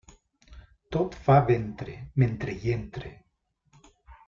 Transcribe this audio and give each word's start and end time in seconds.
Tot 0.95 1.17
fa 1.27 1.35
ventre, 1.51 1.95
mentre 2.25 2.57
hi 2.65 2.75
entre. 2.81 3.15